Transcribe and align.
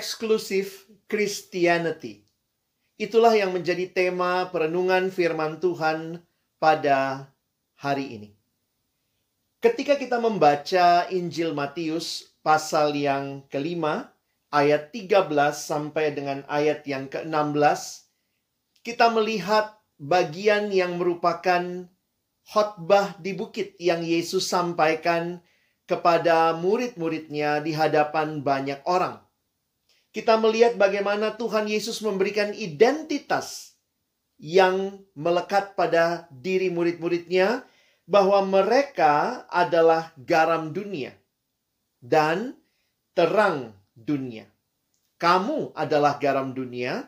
Exclusive 0.00 0.88
Christianity. 1.12 2.24
Itulah 2.96 3.36
yang 3.36 3.52
menjadi 3.52 3.84
tema 3.84 4.48
perenungan 4.48 5.12
firman 5.12 5.60
Tuhan 5.60 6.24
pada 6.56 7.28
hari 7.76 8.16
ini. 8.16 8.28
Ketika 9.60 10.00
kita 10.00 10.16
membaca 10.16 11.04
Injil 11.12 11.52
Matius 11.52 12.32
pasal 12.40 12.96
yang 12.96 13.44
kelima, 13.52 14.16
ayat 14.48 14.88
13 14.88 15.28
sampai 15.52 16.16
dengan 16.16 16.48
ayat 16.48 16.80
yang 16.88 17.04
ke-16, 17.12 18.08
kita 18.80 19.12
melihat 19.12 19.84
bagian 20.00 20.72
yang 20.72 20.96
merupakan 20.96 21.84
khotbah 22.48 23.20
di 23.20 23.36
bukit 23.36 23.76
yang 23.76 24.00
Yesus 24.00 24.48
sampaikan 24.48 25.44
kepada 25.84 26.56
murid-muridnya 26.56 27.60
di 27.60 27.76
hadapan 27.76 28.40
banyak 28.40 28.80
orang 28.88 29.28
kita 30.10 30.34
melihat 30.42 30.74
bagaimana 30.74 31.38
Tuhan 31.38 31.70
Yesus 31.70 32.02
memberikan 32.02 32.50
identitas 32.50 33.78
yang 34.40 35.06
melekat 35.14 35.78
pada 35.78 36.26
diri 36.32 36.72
murid-muridnya 36.72 37.62
bahwa 38.10 38.42
mereka 38.42 39.46
adalah 39.46 40.10
garam 40.18 40.74
dunia 40.74 41.14
dan 42.02 42.58
terang 43.14 43.70
dunia. 43.94 44.50
Kamu 45.20 45.76
adalah 45.76 46.16
garam 46.16 46.56
dunia, 46.56 47.06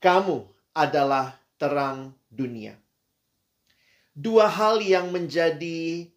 kamu 0.00 0.48
adalah 0.74 1.36
terang 1.60 2.16
dunia. 2.32 2.74
Dua 4.16 4.48
hal 4.48 4.80
yang 4.80 5.12
menjadi 5.12 6.08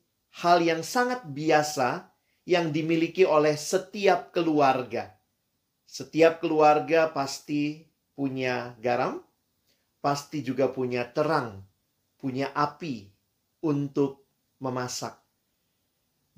hal 0.41 0.63
yang 0.63 0.81
sangat 0.81 1.27
biasa 1.27 2.09
yang 2.47 2.71
dimiliki 2.71 3.27
oleh 3.27 3.59
setiap 3.59 4.31
keluarga 4.31 5.16
setiap 5.87 6.43
keluarga 6.43 7.07
pasti 7.15 7.87
punya 8.11 8.75
garam, 8.83 9.23
pasti 10.03 10.43
juga 10.43 10.67
punya 10.67 11.07
terang, 11.07 11.63
punya 12.19 12.51
api 12.51 13.07
untuk 13.63 14.27
memasak. 14.59 15.15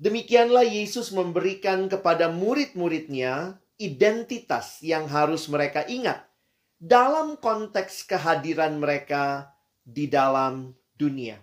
Demikianlah 0.00 0.64
Yesus 0.64 1.12
memberikan 1.12 1.90
kepada 1.90 2.32
murid-muridnya 2.32 3.60
identitas 3.76 4.80
yang 4.80 5.04
harus 5.10 5.44
mereka 5.52 5.84
ingat 5.84 6.24
dalam 6.80 7.36
konteks 7.36 8.08
kehadiran 8.08 8.80
mereka 8.80 9.52
di 9.84 10.08
dalam 10.08 10.72
dunia. 10.96 11.36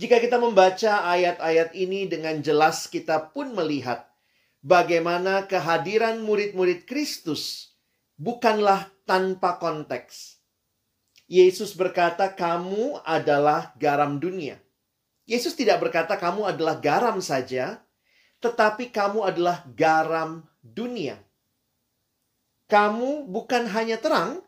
Jika 0.00 0.16
kita 0.16 0.40
membaca 0.40 1.04
ayat-ayat 1.12 1.76
ini 1.76 2.08
dengan 2.08 2.40
jelas, 2.40 2.88
kita 2.88 3.32
pun 3.36 3.52
melihat 3.52 4.09
bagaimana 4.60 5.48
kehadiran 5.48 6.20
murid-murid 6.24 6.84
Kristus 6.84 7.72
bukanlah 8.20 8.88
tanpa 9.08 9.56
konteks. 9.56 10.40
Yesus 11.30 11.72
berkata, 11.78 12.32
"Kamu 12.32 13.00
adalah 13.06 13.72
garam 13.78 14.18
dunia." 14.18 14.58
Yesus 15.24 15.54
tidak 15.54 15.78
berkata, 15.78 16.18
"Kamu 16.18 16.42
adalah 16.42 16.82
garam 16.82 17.22
saja," 17.22 17.80
tetapi 18.42 18.90
kamu 18.90 19.24
adalah 19.30 19.62
garam 19.78 20.42
dunia. 20.58 21.20
Kamu 22.66 23.30
bukan 23.30 23.66
hanya 23.70 23.98
terang, 23.98 24.42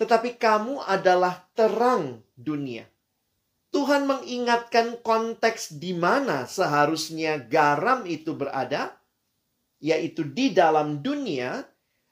tetapi 0.00 0.36
kamu 0.40 0.80
adalah 0.84 1.48
terang 1.52 2.24
dunia. 2.36 2.88
Tuhan 3.74 4.06
mengingatkan 4.06 5.02
konteks 5.02 5.76
di 5.82 5.92
mana 5.98 6.46
seharusnya 6.46 7.42
garam 7.42 8.06
itu 8.06 8.30
berada, 8.32 8.94
yaitu 9.82 10.26
di 10.26 10.54
dalam 10.54 11.02
dunia, 11.02 11.64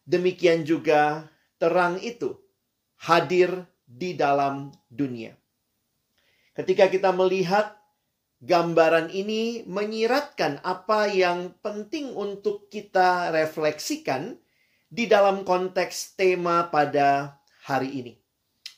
demikian 0.06 0.67
juga 0.67 1.31
terang 1.61 1.99
itu 2.03 2.39
hadir 3.03 3.67
di 3.87 4.15
dalam 4.15 4.71
dunia. 4.91 5.34
Ketika 6.53 6.91
kita 6.93 7.11
melihat 7.15 7.83
gambaran 8.43 9.15
ini 9.15 9.62
menyiratkan 9.71 10.61
apa 10.67 11.06
yang 11.06 11.55
penting 11.62 12.11
untuk 12.12 12.67
kita 12.69 13.31
refleksikan 13.31 14.37
di 14.91 15.06
dalam 15.06 15.47
konteks 15.47 16.19
tema 16.19 16.69
pada 16.69 17.39
hari 17.65 18.03
ini. 18.03 18.12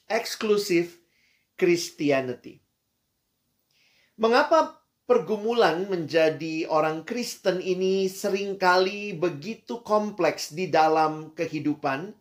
Exclusive 0.07 1.01
Christianity. 1.57 2.61
Mengapa 4.21 4.84
pergumulan 5.05 5.85
menjadi 5.89 6.65
orang 6.69 7.05
Kristen 7.05 7.61
ini 7.61 8.09
sering 8.09 8.57
kali 8.57 9.13
begitu 9.13 9.85
kompleks 9.85 10.53
di 10.53 10.69
dalam 10.73 11.37
kehidupan. 11.37 12.17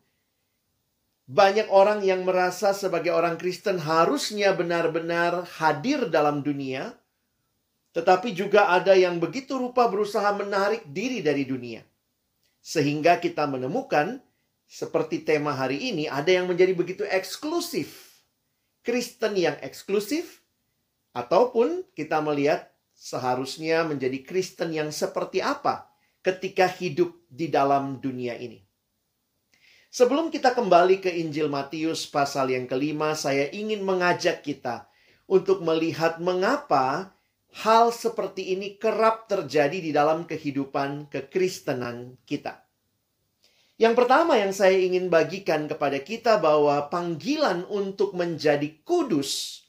Banyak 1.23 1.71
orang 1.71 2.03
yang 2.03 2.27
merasa 2.27 2.75
sebagai 2.75 3.15
orang 3.15 3.39
Kristen 3.39 3.79
harusnya 3.79 4.51
benar-benar 4.51 5.47
hadir 5.55 6.11
dalam 6.11 6.43
dunia, 6.43 6.99
tetapi 7.95 8.35
juga 8.35 8.67
ada 8.75 8.91
yang 8.91 9.23
begitu 9.23 9.55
rupa 9.55 9.87
berusaha 9.87 10.35
menarik 10.35 10.83
diri 10.91 11.23
dari 11.23 11.47
dunia. 11.47 11.79
Sehingga 12.59 13.23
kita 13.23 13.47
menemukan 13.47 14.19
seperti 14.67 15.23
tema 15.23 15.55
hari 15.55 15.95
ini 15.95 16.11
ada 16.11 16.27
yang 16.27 16.51
menjadi 16.51 16.75
begitu 16.75 17.03
eksklusif. 17.07 18.11
Kristen 18.83 19.39
yang 19.39 19.55
eksklusif 19.63 20.43
ataupun 21.15 21.87
kita 21.95 22.19
melihat 22.19 22.72
seharusnya 22.95 23.83
menjadi 23.83 24.23
Kristen 24.23 24.71
yang 24.71 24.89
seperti 24.93 25.43
apa 25.43 25.91
ketika 26.23 26.69
hidup 26.69 27.13
di 27.27 27.51
dalam 27.51 27.99
dunia 27.99 28.39
ini. 28.39 28.63
Sebelum 29.93 30.33
kita 30.33 30.57
kembali 30.57 31.05
ke 31.05 31.11
Injil 31.13 31.53
Matius 31.53 32.09
pasal 32.09 32.49
yang 32.49 32.65
kelima, 32.65 33.13
saya 33.13 33.45
ingin 33.53 33.85
mengajak 33.85 34.41
kita 34.41 34.89
untuk 35.29 35.61
melihat 35.61 36.17
mengapa 36.17 37.13
hal 37.61 37.93
seperti 37.93 38.57
ini 38.57 38.81
kerap 38.81 39.29
terjadi 39.29 39.77
di 39.77 39.93
dalam 39.93 40.25
kehidupan 40.25 41.13
kekristenan 41.13 42.17
kita. 42.25 42.65
Yang 43.77 43.93
pertama 44.05 44.37
yang 44.37 44.49
saya 44.49 44.77
ingin 44.77 45.13
bagikan 45.13 45.69
kepada 45.69 46.01
kita 46.01 46.41
bahwa 46.41 46.89
panggilan 46.89 47.65
untuk 47.69 48.17
menjadi 48.17 48.81
kudus, 48.81 49.61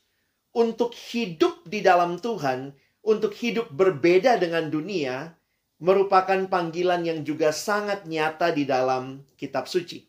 untuk 0.56 0.96
hidup 1.12 1.64
di 1.68 1.84
dalam 1.84 2.16
Tuhan, 2.16 2.72
untuk 3.04 3.36
hidup 3.36 3.68
berbeda 3.68 4.40
dengan 4.40 4.72
dunia 4.72 5.36
merupakan 5.78 6.48
panggilan 6.48 7.04
yang 7.04 7.20
juga 7.20 7.52
sangat 7.52 8.08
nyata 8.08 8.56
di 8.56 8.64
dalam 8.64 9.20
kitab 9.36 9.68
suci. 9.68 10.00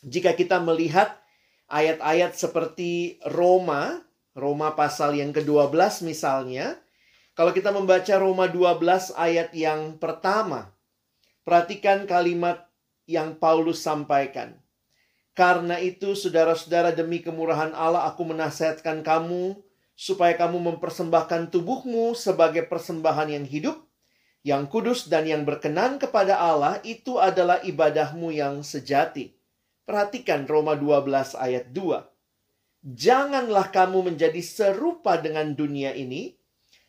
Jika 0.00 0.32
kita 0.32 0.64
melihat 0.64 1.20
ayat-ayat 1.68 2.32
seperti 2.32 3.20
Roma, 3.28 4.00
Roma 4.32 4.72
pasal 4.72 5.20
yang 5.20 5.36
ke-12 5.36 6.08
misalnya, 6.08 6.80
kalau 7.36 7.52
kita 7.52 7.68
membaca 7.68 8.16
Roma 8.16 8.48
12 8.48 9.12
ayat 9.20 9.52
yang 9.52 10.00
pertama, 10.00 10.72
perhatikan 11.44 12.08
kalimat 12.08 12.64
yang 13.04 13.36
Paulus 13.36 13.84
sampaikan. 13.84 14.56
Karena 15.36 15.76
itu, 15.78 16.16
saudara-saudara, 16.16 16.96
demi 16.96 17.20
kemurahan 17.20 17.70
Allah, 17.76 18.08
aku 18.08 18.28
menasihatkan 18.28 19.04
kamu 19.04 19.56
supaya 20.00 20.32
kamu 20.32 20.64
mempersembahkan 20.64 21.52
tubuhmu 21.52 22.16
sebagai 22.16 22.64
persembahan 22.64 23.36
yang 23.36 23.44
hidup, 23.44 23.84
yang 24.40 24.64
kudus 24.64 25.12
dan 25.12 25.28
yang 25.28 25.44
berkenan 25.44 26.00
kepada 26.00 26.40
Allah 26.40 26.80
itu 26.88 27.20
adalah 27.20 27.60
ibadahmu 27.60 28.32
yang 28.32 28.64
sejati. 28.64 29.36
Perhatikan 29.84 30.48
Roma 30.48 30.72
12 30.72 31.36
ayat 31.36 31.68
2. 31.76 32.00
Janganlah 32.80 33.68
kamu 33.68 34.08
menjadi 34.08 34.40
serupa 34.40 35.20
dengan 35.20 35.52
dunia 35.52 35.92
ini, 35.92 36.32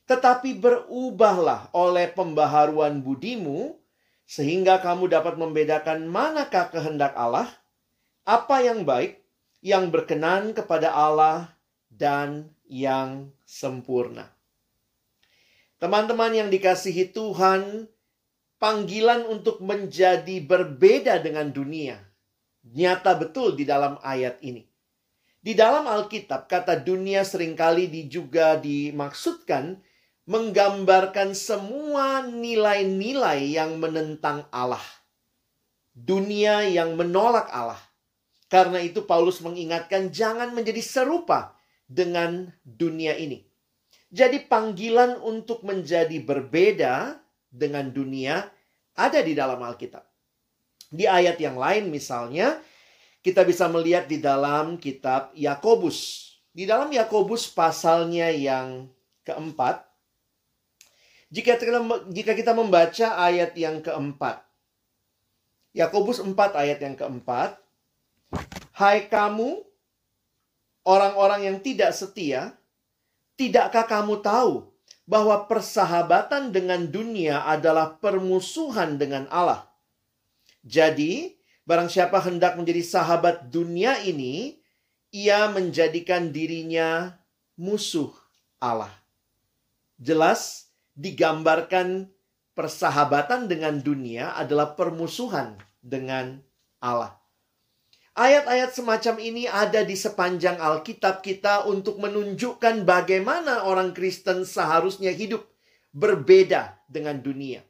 tetapi 0.08 0.56
berubahlah 0.56 1.68
oleh 1.76 2.08
pembaharuan 2.16 3.04
budimu, 3.04 3.76
sehingga 4.24 4.80
kamu 4.80 5.12
dapat 5.12 5.36
membedakan 5.36 6.08
manakah 6.08 6.72
kehendak 6.72 7.12
Allah, 7.20 7.52
apa 8.24 8.64
yang 8.64 8.88
baik, 8.88 9.20
yang 9.60 9.92
berkenan 9.92 10.56
kepada 10.56 10.96
Allah, 10.96 11.52
dan 11.92 12.48
yang 12.72 13.36
sempurna. 13.44 14.32
Teman-teman 15.84 16.32
yang 16.32 16.48
dikasihi 16.48 17.12
Tuhan, 17.12 17.92
panggilan 18.56 19.28
untuk 19.28 19.60
menjadi 19.60 20.40
berbeda 20.40 21.20
dengan 21.20 21.52
dunia 21.52 22.00
nyata 22.70 23.18
betul 23.18 23.58
di 23.58 23.66
dalam 23.66 23.98
ayat 24.06 24.38
ini. 24.46 24.66
Di 25.42 25.58
dalam 25.58 25.90
Alkitab, 25.90 26.46
kata 26.46 26.78
dunia 26.78 27.26
sering 27.26 27.58
kali 27.58 27.90
juga 28.06 28.62
dimaksudkan 28.62 29.82
menggambarkan 30.30 31.34
semua 31.34 32.22
nilai-nilai 32.22 33.50
yang 33.50 33.82
menentang 33.82 34.46
Allah. 34.54 34.86
Dunia 35.98 36.70
yang 36.70 36.94
menolak 36.94 37.50
Allah. 37.50 37.82
Karena 38.46 38.78
itu 38.86 39.02
Paulus 39.10 39.42
mengingatkan 39.42 40.14
jangan 40.14 40.54
menjadi 40.54 40.80
serupa 40.86 41.58
dengan 41.92 42.48
dunia 42.64 43.20
ini. 43.20 43.44
Jadi 44.08 44.48
panggilan 44.48 45.20
untuk 45.20 45.68
menjadi 45.68 46.16
berbeda 46.24 47.20
dengan 47.52 47.92
dunia 47.92 48.48
ada 48.96 49.20
di 49.20 49.36
dalam 49.36 49.60
Alkitab. 49.60 50.04
Di 50.92 51.08
ayat 51.08 51.40
yang 51.40 51.56
lain 51.60 51.92
misalnya, 51.92 52.60
kita 53.24 53.44
bisa 53.44 53.68
melihat 53.68 54.08
di 54.08 54.20
dalam 54.20 54.80
kitab 54.80 55.32
Yakobus. 55.36 56.32
Di 56.52 56.68
dalam 56.68 56.92
Yakobus 56.92 57.48
pasalnya 57.48 58.28
yang 58.32 58.92
keempat, 59.24 59.88
jika 61.32 61.56
kita, 61.56 61.80
jika 62.12 62.32
kita 62.36 62.52
membaca 62.52 63.08
ayat 63.16 63.56
yang 63.56 63.80
keempat, 63.80 64.44
Yakobus 65.72 66.20
4 66.20 66.36
ayat 66.36 66.84
yang 66.84 67.00
keempat, 67.00 67.56
Hai 68.76 69.08
kamu, 69.08 69.64
orang-orang 70.88 71.48
yang 71.48 71.58
tidak 71.62 71.94
setia, 71.94 72.58
tidakkah 73.38 73.86
kamu 73.86 74.22
tahu 74.22 74.70
bahwa 75.06 75.46
persahabatan 75.46 76.54
dengan 76.56 76.88
dunia 76.90 77.46
adalah 77.46 77.98
permusuhan 78.02 78.98
dengan 78.98 79.30
Allah? 79.30 79.70
Jadi, 80.62 81.38
barang 81.66 81.90
siapa 81.90 82.22
hendak 82.22 82.58
menjadi 82.58 82.82
sahabat 82.86 83.50
dunia 83.50 84.02
ini, 84.06 84.62
ia 85.12 85.52
menjadikan 85.52 86.32
dirinya 86.32 87.18
musuh 87.60 88.10
Allah. 88.58 88.94
Jelas, 90.02 90.72
digambarkan 90.98 92.10
persahabatan 92.58 93.46
dengan 93.46 93.78
dunia 93.82 94.34
adalah 94.34 94.74
permusuhan 94.74 95.58
dengan 95.82 96.42
Allah. 96.82 97.21
Ayat-ayat 98.12 98.76
semacam 98.76 99.16
ini 99.24 99.48
ada 99.48 99.88
di 99.88 99.96
sepanjang 99.96 100.60
Alkitab 100.60 101.24
kita 101.24 101.64
untuk 101.64 101.96
menunjukkan 101.96 102.84
bagaimana 102.84 103.64
orang 103.64 103.96
Kristen 103.96 104.44
seharusnya 104.44 105.16
hidup 105.16 105.48
berbeda 105.96 106.76
dengan 106.92 107.24
dunia. 107.24 107.64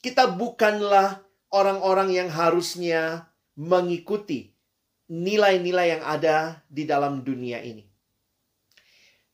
Kita 0.00 0.32
bukanlah 0.32 1.20
orang-orang 1.52 2.08
yang 2.08 2.32
harusnya 2.32 3.28
mengikuti 3.52 4.56
nilai-nilai 5.12 6.00
yang 6.00 6.02
ada 6.08 6.64
di 6.72 6.88
dalam 6.88 7.20
dunia 7.20 7.60
ini. 7.60 7.84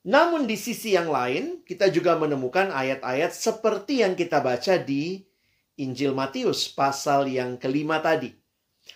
Namun 0.02 0.50
di 0.50 0.58
sisi 0.58 0.98
yang 0.98 1.06
lain, 1.06 1.62
kita 1.62 1.86
juga 1.86 2.18
menemukan 2.18 2.74
ayat-ayat 2.74 3.30
seperti 3.30 4.02
yang 4.02 4.18
kita 4.18 4.42
baca 4.42 4.74
di 4.74 5.22
Injil 5.78 6.10
Matius 6.18 6.66
pasal 6.66 7.30
yang 7.30 7.54
kelima 7.62 8.02
tadi. 8.02 8.41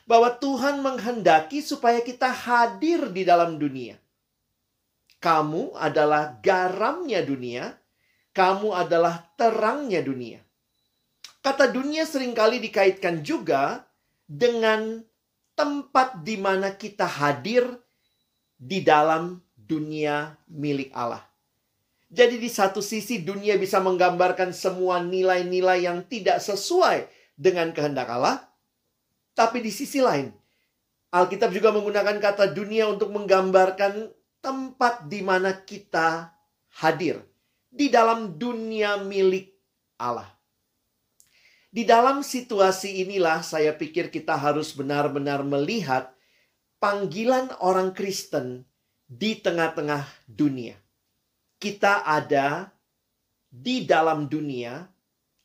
Bahwa 0.04 0.36
Tuhan 0.36 0.84
menghendaki 0.84 1.64
supaya 1.64 2.04
kita 2.04 2.28
hadir 2.28 3.08
di 3.08 3.24
dalam 3.24 3.56
dunia. 3.56 3.96
Kamu 5.16 5.72
adalah 5.72 6.36
garamnya 6.44 7.24
dunia, 7.24 7.72
kamu 8.36 8.76
adalah 8.76 9.24
terangnya 9.40 10.04
dunia. 10.04 10.44
Kata 11.40 11.72
dunia 11.72 12.04
sering 12.04 12.36
kali 12.36 12.60
dikaitkan 12.60 13.24
juga 13.24 13.88
dengan 14.26 15.00
tempat 15.56 16.20
di 16.20 16.36
mana 16.36 16.76
kita 16.76 17.08
hadir 17.08 17.64
di 18.60 18.84
dalam 18.84 19.40
dunia 19.56 20.36
milik 20.52 20.92
Allah. 20.92 21.24
Jadi 22.06 22.38
di 22.38 22.46
satu 22.46 22.78
sisi 22.78 23.24
dunia 23.24 23.58
bisa 23.58 23.82
menggambarkan 23.82 24.54
semua 24.54 25.02
nilai-nilai 25.02 25.86
yang 25.88 26.06
tidak 26.06 26.38
sesuai 26.38 27.10
dengan 27.34 27.74
kehendak 27.74 28.06
Allah. 28.06 28.46
Tapi 29.36 29.60
di 29.60 29.68
sisi 29.68 30.00
lain, 30.00 30.32
Alkitab 31.12 31.52
juga 31.52 31.68
menggunakan 31.68 32.16
kata 32.16 32.56
dunia 32.56 32.88
untuk 32.88 33.12
menggambarkan 33.12 34.08
tempat 34.40 35.04
di 35.12 35.20
mana 35.20 35.52
kita 35.52 36.32
hadir. 36.80 37.20
Di 37.68 37.92
dalam 37.92 38.40
dunia 38.40 38.96
milik 38.96 39.52
Allah. 40.00 40.32
Di 41.68 41.84
dalam 41.84 42.24
situasi 42.24 43.04
inilah 43.04 43.44
saya 43.44 43.76
pikir 43.76 44.08
kita 44.08 44.32
harus 44.32 44.72
benar-benar 44.72 45.44
melihat 45.44 46.16
panggilan 46.80 47.52
orang 47.60 47.92
Kristen 47.92 48.64
di 49.04 49.36
tengah-tengah 49.36 50.08
dunia. 50.24 50.80
Kita 51.60 52.08
ada 52.08 52.72
di 53.52 53.84
dalam 53.84 54.24
dunia, 54.24 54.88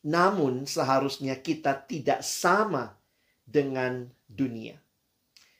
namun 0.08 0.64
seharusnya 0.64 1.36
kita 1.36 1.84
tidak 1.84 2.24
sama 2.24 3.01
dengan 3.52 4.08
dunia. 4.26 4.80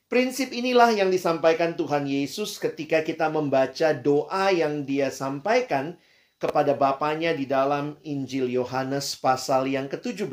Prinsip 0.09 0.53
inilah 0.53 0.93
yang 0.93 1.09
disampaikan 1.09 1.73
Tuhan 1.77 2.05
Yesus 2.05 2.61
ketika 2.61 3.01
kita 3.01 3.33
membaca 3.33 3.97
doa 3.97 4.53
yang 4.53 4.85
dia 4.85 5.09
sampaikan 5.09 5.97
kepada 6.37 6.77
Bapaknya 6.77 7.33
di 7.33 7.49
dalam 7.49 7.97
Injil 8.05 8.53
Yohanes 8.53 9.17
pasal 9.17 9.73
yang 9.73 9.89
ke-17. 9.89 10.29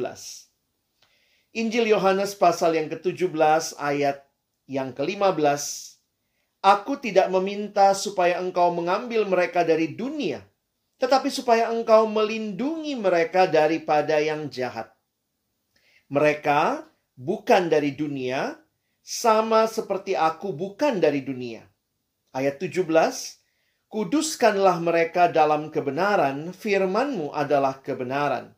Injil 1.55 1.85
Yohanes 1.95 2.35
pasal 2.35 2.75
yang 2.75 2.91
ke-17 2.91 3.79
ayat 3.79 4.25
yang 4.67 4.91
ke-15 4.91 5.89
Aku 6.59 6.99
tidak 6.99 7.31
meminta 7.31 7.95
supaya 7.95 8.43
engkau 8.43 8.75
mengambil 8.75 9.23
mereka 9.23 9.63
dari 9.63 9.95
dunia, 9.95 10.43
tetapi 10.99 11.31
supaya 11.31 11.71
engkau 11.71 12.03
melindungi 12.03 12.99
mereka 12.99 13.47
daripada 13.47 14.19
yang 14.19 14.51
jahat. 14.51 14.91
Mereka 16.11 16.88
bukan 17.19 17.67
dari 17.67 17.91
dunia, 17.91 18.55
sama 19.03 19.67
seperti 19.67 20.15
aku 20.15 20.55
bukan 20.55 21.03
dari 21.03 21.19
dunia. 21.19 21.67
Ayat 22.31 22.63
17, 22.63 22.87
Kuduskanlah 23.89 24.77
mereka 24.85 25.33
dalam 25.33 25.73
kebenaran, 25.73 26.53
firmanmu 26.53 27.33
adalah 27.33 27.81
kebenaran. 27.81 28.53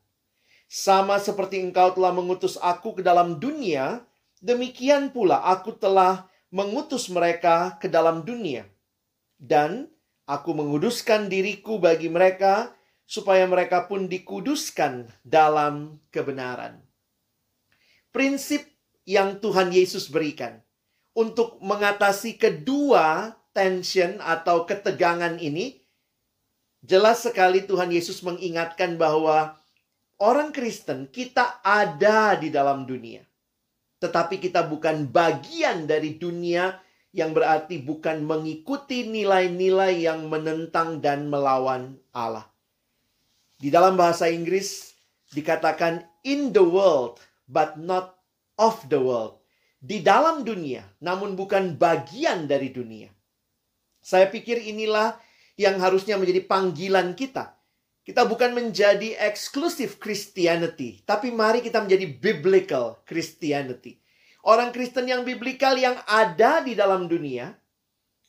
Sama 0.67 1.23
seperti 1.23 1.63
engkau 1.63 1.95
telah 1.95 2.11
mengutus 2.11 2.59
aku 2.59 2.99
ke 2.99 3.01
dalam 3.01 3.39
dunia, 3.39 4.03
demikian 4.43 5.07
pula 5.15 5.39
aku 5.39 5.71
telah 5.79 6.27
mengutus 6.51 7.07
mereka 7.07 7.79
ke 7.79 7.87
dalam 7.87 8.27
dunia. 8.27 8.67
Dan 9.39 9.87
aku 10.27 10.51
menguduskan 10.51 11.31
diriku 11.31 11.79
bagi 11.79 12.11
mereka, 12.11 12.75
supaya 13.07 13.47
mereka 13.47 13.87
pun 13.87 14.11
dikuduskan 14.11 15.07
dalam 15.23 16.03
kebenaran. 16.11 16.90
Prinsip 18.11 18.67
yang 19.07 19.39
Tuhan 19.39 19.71
Yesus 19.71 20.11
berikan 20.11 20.59
untuk 21.15 21.59
mengatasi 21.63 22.35
kedua 22.35 23.35
tension 23.55 24.19
atau 24.23 24.63
ketegangan 24.63 25.39
ini, 25.39 25.79
jelas 26.83 27.23
sekali 27.23 27.63
Tuhan 27.63 27.91
Yesus 27.91 28.23
mengingatkan 28.23 28.95
bahwa 28.99 29.59
orang 30.19 30.51
Kristen 30.51 31.07
kita 31.07 31.59
ada 31.63 32.35
di 32.35 32.51
dalam 32.51 32.83
dunia 32.83 33.23
tetapi 34.01 34.41
kita 34.41 34.65
bukan 34.65 35.05
bagian 35.13 35.85
dari 35.85 36.17
dunia 36.17 36.81
yang 37.13 37.37
berarti 37.37 37.77
bukan 37.77 38.25
mengikuti 38.25 39.05
nilai-nilai 39.05 40.01
yang 40.01 40.25
menentang 40.25 40.97
dan 40.97 41.29
melawan 41.29 42.01
Allah. 42.09 42.49
Di 43.61 43.69
dalam 43.69 43.93
bahasa 43.93 44.25
Inggris 44.25 44.97
dikatakan 45.37 46.01
in 46.25 46.49
the 46.49 46.65
world 46.65 47.21
but 47.51 47.75
not 47.75 48.15
of 48.55 48.79
the 48.87 48.97
world. 48.97 49.43
Di 49.77 49.99
dalam 49.99 50.47
dunia 50.47 50.87
namun 51.03 51.35
bukan 51.35 51.75
bagian 51.75 52.47
dari 52.47 52.71
dunia. 52.71 53.11
Saya 53.99 54.31
pikir 54.31 54.57
inilah 54.57 55.19
yang 55.59 55.77
harusnya 55.77 56.15
menjadi 56.15 56.47
panggilan 56.47 57.13
kita 57.13 57.61
kita 58.01 58.25
bukan 58.25 58.57
menjadi 58.57 59.13
eksklusif 59.13 60.01
Christianity, 60.01 61.05
tapi 61.05 61.29
mari 61.29 61.61
kita 61.61 61.85
menjadi 61.85 62.09
biblical 62.09 62.97
Christianity. 63.05 64.01
Orang 64.41 64.73
Kristen 64.73 65.05
yang 65.05 65.21
biblikal 65.21 65.77
yang 65.77 66.01
ada 66.09 66.65
di 66.65 66.73
dalam 66.73 67.05
dunia, 67.05 67.53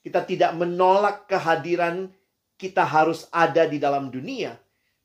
kita 0.05 0.29
tidak 0.29 0.53
menolak 0.61 1.25
kehadiran 1.25 2.13
kita 2.61 2.85
harus 2.85 3.25
ada 3.33 3.65
di 3.65 3.81
dalam 3.81 4.13
dunia, 4.13 4.61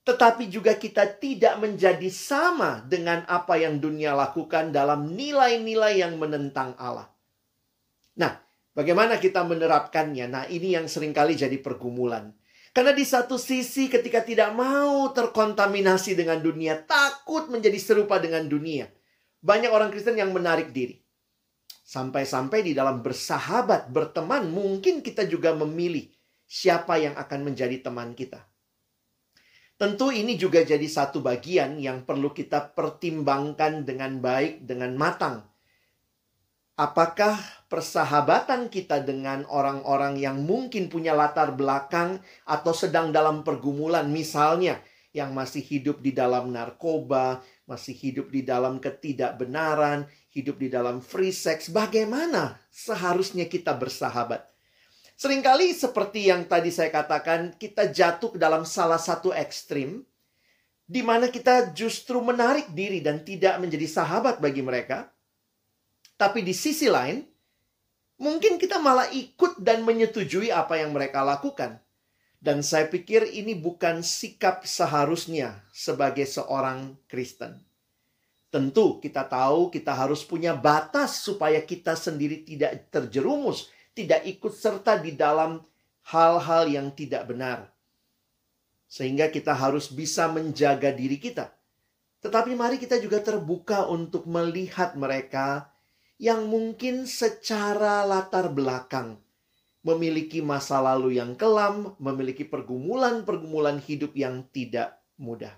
tetapi 0.07 0.47
juga 0.47 0.79
kita 0.79 1.19
tidak 1.19 1.59
menjadi 1.59 2.07
sama 2.07 2.79
dengan 2.87 3.27
apa 3.27 3.59
yang 3.59 3.83
dunia 3.83 4.15
lakukan 4.15 4.71
dalam 4.71 5.11
nilai-nilai 5.11 5.99
yang 5.99 6.15
menentang 6.15 6.79
Allah. 6.79 7.11
Nah, 8.15 8.39
bagaimana 8.71 9.19
kita 9.19 9.43
menerapkannya? 9.43 10.31
Nah, 10.31 10.43
ini 10.47 10.79
yang 10.79 10.87
sering 10.87 11.11
kali 11.11 11.35
jadi 11.35 11.59
pergumulan. 11.59 12.31
Karena 12.71 12.95
di 12.95 13.03
satu 13.03 13.35
sisi 13.35 13.91
ketika 13.91 14.23
tidak 14.23 14.55
mau 14.55 15.11
terkontaminasi 15.11 16.15
dengan 16.15 16.39
dunia, 16.39 16.87
takut 16.87 17.51
menjadi 17.51 17.75
serupa 17.75 18.15
dengan 18.15 18.47
dunia. 18.47 18.87
Banyak 19.43 19.75
orang 19.75 19.91
Kristen 19.91 20.15
yang 20.15 20.31
menarik 20.31 20.71
diri. 20.71 21.03
Sampai-sampai 21.83 22.63
di 22.63 22.71
dalam 22.71 23.03
bersahabat, 23.03 23.91
berteman, 23.91 24.47
mungkin 24.55 25.03
kita 25.03 25.27
juga 25.27 25.51
memilih 25.51 26.07
siapa 26.47 26.95
yang 26.95 27.19
akan 27.19 27.51
menjadi 27.51 27.83
teman 27.83 28.15
kita. 28.15 28.47
Tentu 29.77 30.10
ini 30.10 30.34
juga 30.41 30.65
jadi 30.65 30.86
satu 30.89 31.22
bagian 31.22 31.77
yang 31.77 32.01
perlu 32.01 32.34
kita 32.34 32.74
pertimbangkan 32.74 33.86
dengan 33.86 34.17
baik, 34.17 34.65
dengan 34.65 34.98
matang 34.98 35.46
Apakah 36.77 37.41
persahabatan 37.74 38.69
kita 38.69 39.01
dengan 39.01 39.50
orang-orang 39.50 40.13
yang 40.22 40.46
mungkin 40.46 40.93
punya 40.93 41.17
latar 41.17 41.57
belakang 41.57 42.22
atau 42.46 42.69
sedang 42.69 43.10
dalam 43.10 43.41
pergumulan, 43.41 44.05
misalnya 44.05 44.77
yang 45.10 45.34
masih 45.34 45.65
hidup 45.65 46.05
di 46.05 46.13
dalam 46.13 46.53
narkoba, 46.53 47.41
masih 47.65 47.98
hidup 47.98 48.29
di 48.29 48.46
dalam 48.46 48.77
ketidakbenaran, 48.77 50.05
hidup 50.29 50.62
di 50.62 50.69
dalam 50.69 51.01
free 51.01 51.34
sex. 51.34 51.74
Bagaimana 51.74 52.62
seharusnya 52.69 53.50
kita 53.50 53.74
bersahabat? 53.74 54.46
Seringkali 55.17 55.74
seperti 55.74 56.29
yang 56.29 56.45
tadi 56.45 56.69
saya 56.69 56.93
katakan, 56.93 57.57
kita 57.57 57.89
jatuh 57.89 58.38
ke 58.38 58.38
dalam 58.38 58.62
salah 58.62 59.01
satu 59.01 59.33
ekstrim, 59.33 60.05
di 60.86 61.01
mana 61.01 61.33
kita 61.33 61.74
justru 61.74 62.21
menarik 62.21 62.69
diri 62.69 63.01
dan 63.01 63.25
tidak 63.25 63.57
menjadi 63.57 63.89
sahabat 63.89 64.38
bagi 64.38 64.62
mereka. 64.62 65.09
Tapi 66.21 66.45
di 66.45 66.53
sisi 66.53 66.86
lain, 66.86 67.25
mungkin 68.21 68.62
kita 68.62 68.77
malah 68.77 69.09
ikut 69.09 69.57
dan 69.57 69.81
menyetujui 69.89 70.53
apa 70.53 70.77
yang 70.77 70.93
mereka 70.93 71.25
lakukan. 71.25 71.81
Dan 72.38 72.62
saya 72.62 72.86
pikir 72.86 73.25
ini 73.25 73.57
bukan 73.57 74.05
sikap 74.05 74.69
seharusnya 74.69 75.65
sebagai 75.74 76.29
seorang 76.29 76.93
Kristen. 77.09 77.57
Tentu 78.53 79.01
kita 79.01 79.25
tahu 79.25 79.74
kita 79.74 79.97
harus 79.97 80.21
punya 80.21 80.53
batas 80.53 81.25
supaya 81.25 81.57
kita 81.65 81.97
sendiri 81.97 82.45
tidak 82.45 82.93
terjerumus 82.93 83.74
tidak 83.97 84.21
ikut 84.29 84.53
serta 84.53 85.01
di 85.01 85.17
dalam 85.17 85.57
hal-hal 86.13 86.69
yang 86.69 86.93
tidak 86.93 87.25
benar. 87.25 87.73
Sehingga 88.85 89.33
kita 89.33 89.57
harus 89.57 89.89
bisa 89.89 90.29
menjaga 90.29 90.93
diri 90.93 91.17
kita. 91.17 91.49
Tetapi 92.21 92.53
mari 92.53 92.77
kita 92.77 93.01
juga 93.01 93.17
terbuka 93.25 93.89
untuk 93.89 94.29
melihat 94.29 94.93
mereka 94.93 95.73
yang 96.21 96.45
mungkin 96.45 97.09
secara 97.09 98.05
latar 98.05 98.53
belakang 98.53 99.17
memiliki 99.87 100.43
masa 100.43 100.83
lalu 100.83 101.15
yang 101.15 101.39
kelam, 101.39 101.95
memiliki 101.95 102.43
pergumulan-pergumulan 102.43 103.79
hidup 103.79 104.11
yang 104.19 104.43
tidak 104.51 104.99
mudah. 105.15 105.55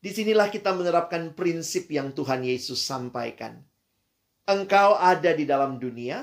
Di 0.00 0.14
sinilah 0.16 0.48
kita 0.48 0.72
menerapkan 0.72 1.36
prinsip 1.36 1.92
yang 1.92 2.16
Tuhan 2.16 2.46
Yesus 2.46 2.80
sampaikan. 2.80 3.60
Engkau 4.46 4.94
ada 4.96 5.34
di 5.34 5.42
dalam 5.42 5.82
dunia, 5.82 6.22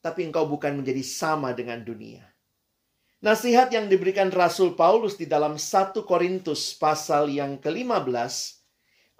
tapi 0.00 0.28
engkau 0.28 0.48
bukan 0.48 0.80
menjadi 0.80 1.04
sama 1.04 1.52
dengan 1.52 1.84
dunia. 1.84 2.24
Nasihat 3.20 3.68
yang 3.68 3.92
diberikan 3.92 4.32
Rasul 4.32 4.72
Paulus 4.72 5.20
di 5.20 5.28
dalam 5.28 5.60
1 5.60 5.92
Korintus 6.08 6.72
pasal 6.72 7.28
yang 7.28 7.60
ke-15 7.60 8.32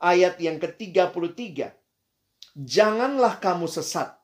ayat 0.00 0.40
yang 0.40 0.56
ke-33. 0.56 1.76
Janganlah 2.56 3.36
kamu 3.36 3.68
sesat. 3.68 4.16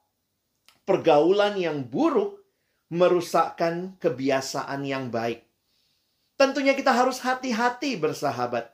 Pergaulan 0.88 1.60
yang 1.60 1.84
buruk 1.84 2.40
merusakkan 2.88 4.00
kebiasaan 4.00 4.80
yang 4.88 5.12
baik. 5.12 5.44
Tentunya 6.40 6.72
kita 6.72 6.96
harus 6.96 7.20
hati-hati 7.20 8.00
bersahabat. 8.00 8.72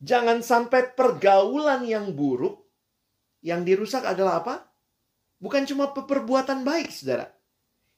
Jangan 0.00 0.40
sampai 0.40 0.96
pergaulan 0.96 1.84
yang 1.84 2.16
buruk 2.16 2.64
yang 3.44 3.60
dirusak 3.60 4.08
adalah 4.08 4.40
apa? 4.40 4.71
Bukan 5.42 5.66
cuma 5.66 5.90
perbuatan 5.90 6.62
baik, 6.62 6.94
saudara. 6.94 7.34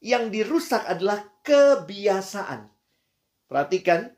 Yang 0.00 0.24
dirusak 0.32 0.80
adalah 0.88 1.28
kebiasaan. 1.44 2.72
Perhatikan, 3.44 4.08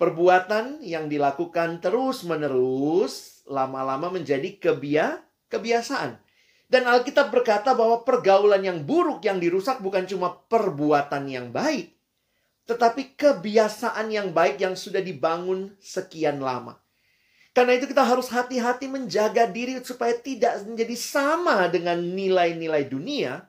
perbuatan 0.00 0.80
yang 0.80 1.12
dilakukan 1.12 1.84
terus-menerus 1.84 3.44
lama-lama 3.44 4.08
menjadi 4.08 4.56
kebia 4.56 5.20
kebiasaan. 5.52 6.16
Dan 6.64 6.88
Alkitab 6.88 7.28
berkata 7.28 7.76
bahwa 7.76 8.02
pergaulan 8.02 8.64
yang 8.64 8.82
buruk 8.82 9.20
yang 9.22 9.36
dirusak 9.38 9.84
bukan 9.84 10.08
cuma 10.08 10.32
perbuatan 10.48 11.28
yang 11.28 11.52
baik, 11.52 11.92
tetapi 12.64 13.14
kebiasaan 13.14 14.08
yang 14.08 14.32
baik 14.32 14.58
yang 14.58 14.72
sudah 14.74 15.04
dibangun 15.04 15.76
sekian 15.78 16.40
lama. 16.40 16.80
Karena 17.54 17.78
itu 17.78 17.86
kita 17.86 18.02
harus 18.02 18.26
hati-hati 18.34 18.90
menjaga 18.90 19.46
diri 19.46 19.78
supaya 19.78 20.10
tidak 20.18 20.66
menjadi 20.66 20.96
sama 20.98 21.70
dengan 21.70 22.02
nilai-nilai 22.02 22.82
dunia. 22.90 23.46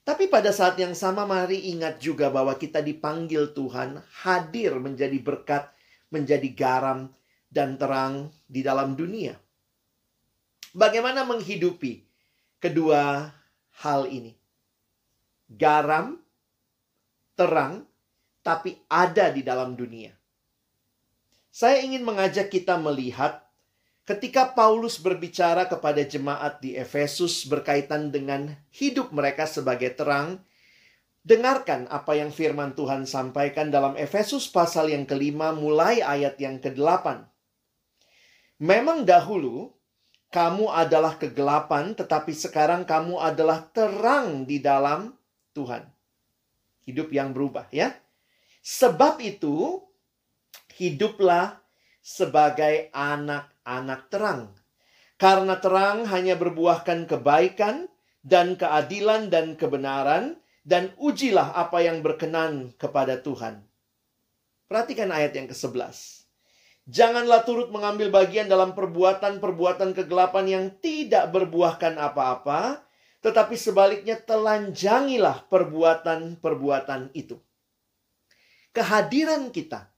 Tapi 0.00 0.32
pada 0.32 0.48
saat 0.56 0.80
yang 0.80 0.96
sama 0.96 1.28
mari 1.28 1.68
ingat 1.68 2.00
juga 2.00 2.32
bahwa 2.32 2.56
kita 2.56 2.80
dipanggil 2.80 3.52
Tuhan 3.52 4.00
hadir 4.24 4.72
menjadi 4.80 5.20
berkat, 5.20 5.68
menjadi 6.08 6.48
garam 6.56 7.12
dan 7.52 7.76
terang 7.76 8.32
di 8.48 8.64
dalam 8.64 8.96
dunia. 8.96 9.36
Bagaimana 10.72 11.28
menghidupi 11.28 12.08
kedua 12.56 13.28
hal 13.84 14.08
ini? 14.08 14.32
Garam, 15.52 16.16
terang, 17.36 17.84
tapi 18.40 18.80
ada 18.88 19.28
di 19.28 19.44
dalam 19.44 19.76
dunia. 19.76 20.16
Saya 21.56 21.80
ingin 21.80 22.04
mengajak 22.04 22.52
kita 22.52 22.76
melihat 22.76 23.40
ketika 24.04 24.52
Paulus 24.52 25.00
berbicara 25.00 25.64
kepada 25.64 26.04
jemaat 26.04 26.60
di 26.60 26.76
Efesus 26.76 27.48
berkaitan 27.48 28.12
dengan 28.12 28.52
hidup 28.76 29.08
mereka 29.16 29.48
sebagai 29.48 29.96
terang. 29.96 30.44
Dengarkan 31.24 31.88
apa 31.88 32.12
yang 32.12 32.28
firman 32.28 32.76
Tuhan 32.76 33.08
sampaikan 33.08 33.72
dalam 33.72 33.96
Efesus 33.96 34.52
pasal 34.52 34.92
yang 34.92 35.08
kelima 35.08 35.56
mulai 35.56 36.04
ayat 36.04 36.36
yang 36.36 36.60
ke-8. 36.60 37.24
Memang 38.60 39.08
dahulu 39.08 39.72
kamu 40.28 40.68
adalah 40.68 41.16
kegelapan 41.16 41.96
tetapi 41.96 42.36
sekarang 42.36 42.84
kamu 42.84 43.16
adalah 43.16 43.64
terang 43.72 44.44
di 44.44 44.60
dalam 44.60 45.08
Tuhan. 45.56 45.88
Hidup 46.84 47.08
yang 47.16 47.32
berubah 47.32 47.64
ya. 47.72 47.96
Sebab 48.60 49.24
itu 49.24 49.86
hiduplah 50.76 51.58
sebagai 52.04 52.92
anak-anak 52.92 54.00
terang. 54.12 54.54
Karena 55.16 55.56
terang 55.58 56.04
hanya 56.12 56.36
berbuahkan 56.36 57.08
kebaikan 57.08 57.88
dan 58.20 58.54
keadilan 58.60 59.32
dan 59.32 59.56
kebenaran 59.56 60.36
dan 60.62 60.92
ujilah 61.00 61.56
apa 61.56 61.80
yang 61.80 62.04
berkenan 62.04 62.76
kepada 62.76 63.18
Tuhan. 63.24 63.64
Perhatikan 64.68 65.08
ayat 65.14 65.32
yang 65.32 65.48
ke-11. 65.48 66.26
Janganlah 66.86 67.42
turut 67.42 67.74
mengambil 67.74 68.14
bagian 68.14 68.46
dalam 68.46 68.74
perbuatan-perbuatan 68.76 69.94
kegelapan 69.94 70.46
yang 70.46 70.64
tidak 70.78 71.34
berbuahkan 71.34 71.98
apa-apa, 71.98 72.86
tetapi 73.24 73.58
sebaliknya 73.58 74.14
telanjangilah 74.22 75.50
perbuatan-perbuatan 75.50 77.10
itu. 77.14 77.42
Kehadiran 78.70 79.50
kita 79.50 79.95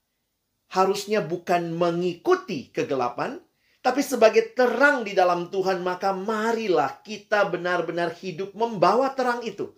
harusnya 0.69 1.19
bukan 1.25 1.73
mengikuti 1.73 2.69
kegelapan, 2.69 3.41
tapi 3.79 4.03
sebagai 4.03 4.51
terang 4.53 5.07
di 5.07 5.15
dalam 5.15 5.47
Tuhan, 5.47 5.79
maka 5.79 6.11
marilah 6.11 6.99
kita 6.99 7.47
benar-benar 7.47 8.11
hidup 8.19 8.51
membawa 8.51 9.15
terang 9.15 9.39
itu. 9.41 9.71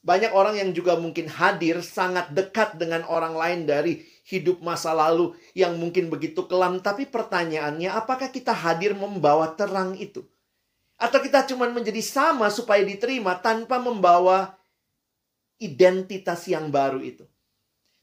Banyak 0.00 0.32
orang 0.32 0.56
yang 0.56 0.70
juga 0.72 0.96
mungkin 0.96 1.28
hadir 1.28 1.84
sangat 1.84 2.32
dekat 2.32 2.80
dengan 2.80 3.04
orang 3.04 3.36
lain 3.36 3.60
dari 3.68 4.00
hidup 4.24 4.64
masa 4.64 4.96
lalu 4.96 5.36
yang 5.52 5.76
mungkin 5.76 6.08
begitu 6.08 6.48
kelam. 6.48 6.80
Tapi 6.80 7.04
pertanyaannya, 7.04 7.92
apakah 7.92 8.32
kita 8.32 8.56
hadir 8.56 8.96
membawa 8.96 9.52
terang 9.52 9.98
itu? 10.00 10.24
Atau 10.96 11.20
kita 11.20 11.44
cuma 11.50 11.68
menjadi 11.68 12.00
sama 12.00 12.48
supaya 12.48 12.80
diterima 12.80 13.36
tanpa 13.42 13.76
membawa 13.76 14.56
identitas 15.60 16.48
yang 16.48 16.72
baru 16.72 17.04
itu? 17.04 17.28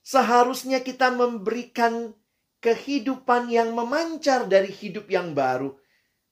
Seharusnya 0.08 0.88
kita 0.88 1.12
memberikan 1.12 2.16
kehidupan 2.64 3.52
yang 3.52 3.76
memancar 3.76 4.48
dari 4.48 4.72
hidup 4.72 5.12
yang 5.12 5.36
baru 5.36 5.76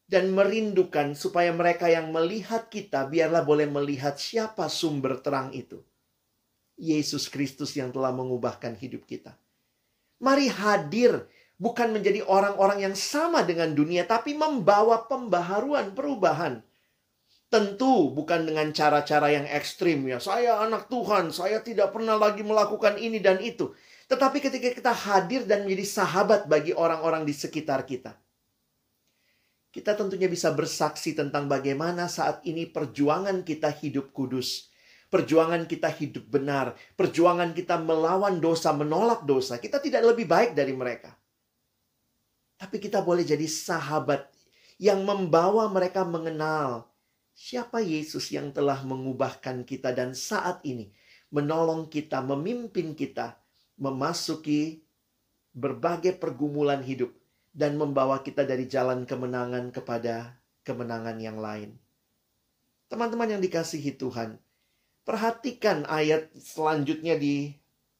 dan 0.08 0.32
merindukan 0.32 1.12
supaya 1.12 1.52
mereka 1.52 1.92
yang 1.92 2.08
melihat 2.16 2.72
kita 2.72 3.04
biarlah 3.04 3.44
boleh 3.44 3.68
melihat 3.68 4.16
siapa 4.16 4.72
sumber 4.72 5.20
terang 5.20 5.52
itu. 5.52 5.84
Yesus 6.80 7.28
Kristus 7.28 7.76
yang 7.76 7.92
telah 7.92 8.16
mengubahkan 8.16 8.80
hidup 8.80 9.04
kita. 9.04 9.36
Mari 10.24 10.48
hadir 10.48 11.28
bukan 11.60 11.92
menjadi 11.92 12.24
orang-orang 12.24 12.80
yang 12.88 12.96
sama 12.96 13.44
dengan 13.44 13.76
dunia 13.76 14.08
tapi 14.08 14.40
membawa 14.40 15.04
pembaharuan, 15.04 15.92
perubahan 15.92 16.64
Tentu 17.46 18.12
bukan 18.12 18.44
dengan 18.50 18.74
cara-cara 18.74 19.32
yang 19.32 19.46
ekstrim 19.46 20.04
ya. 20.10 20.18
Saya 20.18 20.60
anak 20.66 20.90
Tuhan, 20.90 21.30
saya 21.30 21.62
tidak 21.62 21.94
pernah 21.94 22.18
lagi 22.18 22.42
melakukan 22.42 22.98
ini 22.98 23.22
dan 23.22 23.38
itu. 23.40 23.72
Tetapi 24.10 24.38
ketika 24.42 24.70
kita 24.74 24.94
hadir 24.94 25.46
dan 25.46 25.66
menjadi 25.66 25.86
sahabat 25.86 26.50
bagi 26.50 26.74
orang-orang 26.74 27.26
di 27.26 27.34
sekitar 27.34 27.86
kita. 27.86 28.18
Kita 29.70 29.92
tentunya 29.92 30.32
bisa 30.32 30.56
bersaksi 30.56 31.12
tentang 31.12 31.52
bagaimana 31.52 32.08
saat 32.08 32.40
ini 32.48 32.64
perjuangan 32.64 33.44
kita 33.44 33.70
hidup 33.76 34.16
kudus. 34.16 34.72
Perjuangan 35.12 35.68
kita 35.68 35.92
hidup 35.92 36.32
benar. 36.32 36.80
Perjuangan 36.96 37.52
kita 37.52 37.78
melawan 37.84 38.40
dosa, 38.40 38.72
menolak 38.72 39.28
dosa. 39.28 39.60
Kita 39.60 39.84
tidak 39.84 40.16
lebih 40.16 40.26
baik 40.26 40.56
dari 40.56 40.72
mereka. 40.72 41.14
Tapi 42.56 42.80
kita 42.80 43.04
boleh 43.04 43.28
jadi 43.28 43.44
sahabat 43.44 44.32
yang 44.80 45.04
membawa 45.04 45.68
mereka 45.68 46.08
mengenal 46.08 46.88
Siapa 47.36 47.84
Yesus 47.84 48.32
yang 48.32 48.56
telah 48.56 48.80
mengubahkan 48.88 49.68
kita 49.68 49.92
dan 49.92 50.16
saat 50.16 50.64
ini 50.64 50.96
menolong 51.36 51.92
kita, 51.92 52.24
memimpin 52.24 52.96
kita 52.96 53.36
memasuki 53.76 54.88
berbagai 55.52 56.16
pergumulan 56.16 56.80
hidup 56.80 57.12
dan 57.52 57.76
membawa 57.76 58.24
kita 58.24 58.48
dari 58.48 58.72
jalan 58.72 59.04
kemenangan 59.04 59.76
kepada 59.76 60.40
kemenangan 60.64 61.20
yang 61.20 61.36
lain. 61.36 61.76
Teman-teman 62.88 63.36
yang 63.36 63.44
dikasihi 63.44 64.00
Tuhan, 64.00 64.40
perhatikan 65.04 65.84
ayat 65.92 66.32
selanjutnya 66.40 67.20
di 67.20 67.52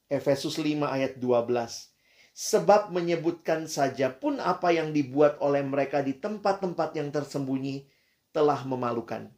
Efesus 0.08 0.56
5 0.56 0.80
ayat 0.88 1.20
12. 1.20 1.92
Sebab 2.36 2.92
menyebutkan 2.92 3.68
saja 3.68 4.12
pun 4.12 4.40
apa 4.40 4.72
yang 4.72 4.96
dibuat 4.96 5.40
oleh 5.44 5.64
mereka 5.64 6.00
di 6.00 6.16
tempat-tempat 6.16 6.96
yang 6.96 7.12
tersembunyi 7.12 7.95
telah 8.36 8.60
memalukan. 8.68 9.32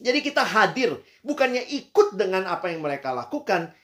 Jadi 0.00 0.24
kita 0.24 0.40
hadir, 0.40 0.96
bukannya 1.20 1.60
ikut 1.68 2.16
dengan 2.16 2.48
apa 2.48 2.72
yang 2.72 2.80
mereka 2.80 3.12
lakukan, 3.12 3.76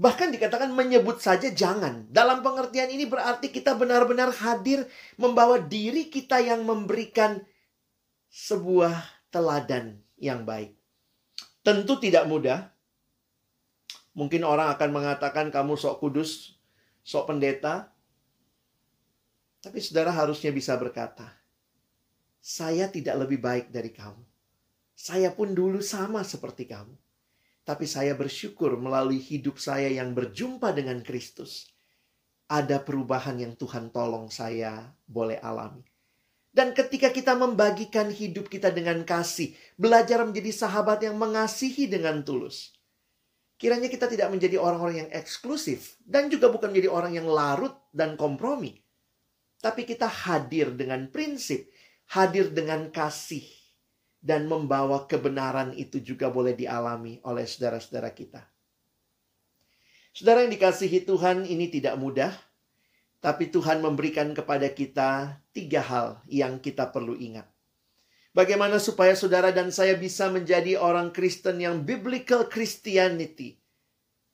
Bahkan 0.00 0.32
dikatakan 0.32 0.72
menyebut 0.72 1.20
saja 1.20 1.52
jangan. 1.52 2.08
Dalam 2.08 2.40
pengertian 2.40 2.88
ini 2.88 3.04
berarti 3.04 3.52
kita 3.52 3.76
benar-benar 3.76 4.32
hadir 4.32 4.88
membawa 5.20 5.60
diri 5.60 6.08
kita 6.08 6.40
yang 6.40 6.64
memberikan 6.64 7.44
sebuah 8.32 8.96
teladan 9.28 10.00
yang 10.16 10.48
baik. 10.48 10.72
Tentu 11.60 12.00
tidak 12.00 12.24
mudah. 12.24 12.72
Mungkin 14.16 14.40
orang 14.40 14.72
akan 14.72 14.88
mengatakan 14.88 15.52
kamu 15.52 15.76
sok 15.76 16.00
kudus, 16.00 16.56
sok 17.04 17.36
pendeta. 17.36 17.92
Tapi 19.60 19.84
saudara 19.84 20.16
harusnya 20.16 20.48
bisa 20.48 20.80
berkata, 20.80 21.28
saya 22.40 22.88
tidak 22.88 23.28
lebih 23.28 23.38
baik 23.38 23.66
dari 23.68 23.92
kamu. 23.92 24.24
Saya 24.96 25.32
pun 25.32 25.52
dulu 25.52 25.80
sama 25.84 26.24
seperti 26.24 26.68
kamu 26.68 26.96
tapi 27.70 27.86
saya 27.86 28.16
bersyukur 28.18 28.74
melalui 28.80 29.22
hidup 29.22 29.60
saya 29.62 29.86
yang 29.86 30.10
berjumpa 30.10 30.74
dengan 30.74 31.04
Kristus. 31.06 31.70
Ada 32.50 32.82
perubahan 32.82 33.38
yang 33.38 33.54
Tuhan 33.54 33.94
tolong 33.94 34.26
saya 34.26 34.90
boleh 35.06 35.38
alami. 35.38 35.86
Dan 36.50 36.74
ketika 36.74 37.14
kita 37.14 37.38
membagikan 37.38 38.10
hidup 38.10 38.50
kita 38.50 38.74
dengan 38.74 39.06
kasih, 39.06 39.54
belajar 39.78 40.26
menjadi 40.26 40.50
sahabat 40.50 41.06
yang 41.06 41.14
mengasihi 41.14 41.86
dengan 41.86 42.26
tulus. 42.26 42.74
Kiranya 43.54 43.86
kita 43.86 44.10
tidak 44.10 44.34
menjadi 44.34 44.58
orang-orang 44.58 45.06
yang 45.06 45.10
eksklusif 45.14 45.94
dan 46.02 46.26
juga 46.26 46.50
bukan 46.50 46.74
menjadi 46.74 46.90
orang 46.90 47.14
yang 47.14 47.30
larut 47.30 47.78
dan 47.94 48.18
kompromi. 48.18 48.82
Tapi 49.62 49.86
kita 49.86 50.10
hadir 50.10 50.74
dengan 50.74 51.06
prinsip, 51.06 51.70
hadir 52.10 52.50
dengan 52.50 52.90
kasih, 52.90 53.46
dan 54.18 54.50
membawa 54.50 55.06
kebenaran 55.06 55.72
itu 55.78 56.02
juga 56.02 56.28
boleh 56.28 56.58
dialami 56.58 57.22
oleh 57.22 57.46
saudara-saudara 57.46 58.10
kita. 58.12 58.42
Saudara 60.10 60.42
yang 60.42 60.50
dikasihi 60.50 61.06
Tuhan, 61.06 61.46
ini 61.46 61.70
tidak 61.70 61.94
mudah, 61.94 62.34
tapi 63.22 63.48
Tuhan 63.48 63.78
memberikan 63.78 64.34
kepada 64.34 64.66
kita 64.74 65.38
tiga 65.54 65.80
hal 65.86 66.08
yang 66.26 66.58
kita 66.58 66.90
perlu 66.90 67.14
ingat. 67.14 67.46
Bagaimana 68.34 68.82
supaya 68.82 69.14
saudara 69.14 69.54
dan 69.54 69.70
saya 69.70 69.94
bisa 69.94 70.30
menjadi 70.30 70.78
orang 70.78 71.14
Kristen 71.14 71.62
yang 71.62 71.86
biblical 71.86 72.46
Christianity, 72.50 73.58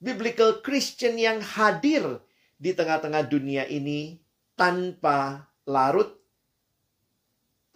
biblical 0.00 0.64
Christian 0.64 1.20
yang 1.20 1.44
hadir 1.44 2.24
di 2.56 2.72
tengah-tengah 2.72 3.28
dunia 3.28 3.68
ini 3.68 4.16
tanpa 4.56 5.48
larut 5.68 6.15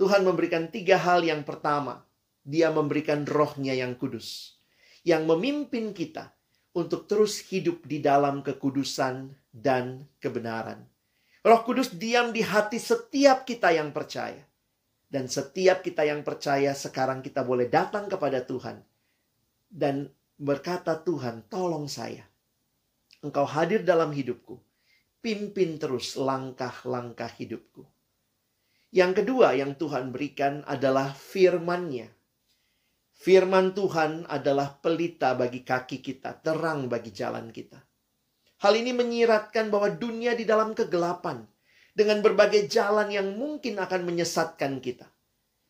Tuhan 0.00 0.25
memberikan 0.25 0.73
tiga 0.73 0.97
hal 0.97 1.21
yang 1.21 1.45
pertama. 1.45 2.00
Dia 2.40 2.73
memberikan 2.73 3.28
rohnya 3.28 3.76
yang 3.76 4.00
kudus. 4.00 4.57
Yang 5.04 5.28
memimpin 5.28 5.92
kita 5.92 6.32
untuk 6.73 7.04
terus 7.04 7.45
hidup 7.52 7.84
di 7.84 8.00
dalam 8.00 8.41
kekudusan 8.41 9.28
dan 9.52 10.08
kebenaran. 10.17 10.89
Roh 11.45 11.60
Kudus 11.69 11.93
diam 11.93 12.32
di 12.32 12.41
hati 12.41 12.80
setiap 12.80 13.45
kita 13.45 13.76
yang 13.76 13.93
percaya. 13.93 14.41
Dan 15.04 15.28
setiap 15.28 15.84
kita 15.84 16.08
yang 16.08 16.25
percaya 16.25 16.73
sekarang 16.73 17.21
kita 17.21 17.45
boleh 17.45 17.69
datang 17.69 18.08
kepada 18.08 18.41
Tuhan. 18.41 18.80
Dan 19.69 20.08
berkata 20.41 20.97
Tuhan, 20.97 21.45
tolong 21.52 21.84
saya. 21.93 22.25
Engkau 23.21 23.45
hadir 23.45 23.84
dalam 23.84 24.17
hidupku. 24.17 24.56
Pimpin 25.21 25.76
terus 25.76 26.17
langkah-langkah 26.17 27.28
hidupku. 27.36 28.00
Yang 28.91 29.23
kedua 29.23 29.55
yang 29.55 29.79
Tuhan 29.79 30.11
berikan 30.11 30.67
adalah 30.67 31.15
firman-Nya. 31.15 32.11
Firman 33.15 33.71
Tuhan 33.71 34.26
adalah 34.26 34.83
pelita 34.83 35.39
bagi 35.39 35.63
kaki 35.63 36.03
kita, 36.03 36.43
terang 36.43 36.91
bagi 36.91 37.15
jalan 37.15 37.55
kita. 37.55 37.79
Hal 38.67 38.75
ini 38.75 38.91
menyiratkan 38.91 39.71
bahwa 39.71 39.95
dunia 39.95 40.35
di 40.35 40.43
dalam 40.43 40.75
kegelapan 40.75 41.47
dengan 41.95 42.19
berbagai 42.19 42.67
jalan 42.67 43.15
yang 43.15 43.39
mungkin 43.39 43.79
akan 43.79 44.11
menyesatkan 44.11 44.83
kita. 44.83 45.07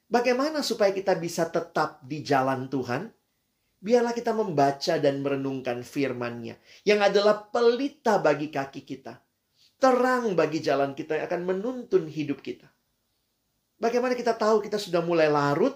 Bagaimana 0.08 0.64
supaya 0.64 0.96
kita 0.96 1.12
bisa 1.20 1.52
tetap 1.52 2.00
di 2.00 2.24
jalan 2.24 2.72
Tuhan? 2.72 3.12
Biarlah 3.84 4.16
kita 4.16 4.32
membaca 4.32 4.96
dan 4.96 5.20
merenungkan 5.20 5.84
firman-Nya 5.84 6.56
yang 6.88 7.04
adalah 7.04 7.52
pelita 7.52 8.16
bagi 8.16 8.48
kaki 8.48 8.80
kita, 8.80 9.20
terang 9.76 10.32
bagi 10.32 10.64
jalan 10.64 10.96
kita 10.96 11.20
yang 11.20 11.28
akan 11.28 11.42
menuntun 11.44 12.08
hidup 12.08 12.40
kita. 12.40 12.69
Bagaimana 13.80 14.12
kita 14.12 14.36
tahu 14.36 14.60
kita 14.60 14.76
sudah 14.76 15.00
mulai 15.00 15.32
larut 15.32 15.72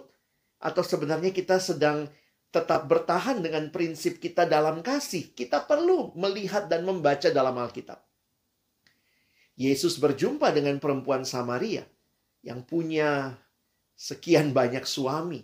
atau 0.61 0.85
sebenarnya 0.85 1.33
kita 1.33 1.57
sedang 1.57 2.05
tetap 2.53 2.85
bertahan 2.85 3.41
dengan 3.41 3.73
prinsip 3.73 4.21
kita 4.21 4.45
dalam 4.45 4.85
kasih? 4.85 5.33
Kita 5.33 5.65
perlu 5.65 6.13
melihat 6.13 6.69
dan 6.69 6.85
membaca 6.85 7.33
dalam 7.33 7.57
Alkitab. 7.57 7.97
Yesus 9.57 9.97
berjumpa 9.97 10.53
dengan 10.53 10.77
perempuan 10.77 11.25
Samaria 11.25 11.89
yang 12.45 12.61
punya 12.61 13.41
sekian 13.97 14.53
banyak 14.53 14.85
suami. 14.85 15.41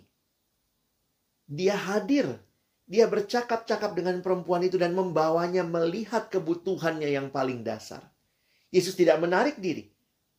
Dia 1.49 1.73
hadir, 1.73 2.29
dia 2.85 3.09
bercakap-cakap 3.09 3.97
dengan 3.97 4.21
perempuan 4.21 4.61
itu 4.61 4.77
dan 4.77 4.93
membawanya 4.93 5.65
melihat 5.65 6.29
kebutuhannya 6.29 7.09
yang 7.09 7.33
paling 7.33 7.65
dasar. 7.65 8.05
Yesus 8.69 8.95
tidak 8.95 9.17
menarik 9.19 9.57
diri. 9.57 9.91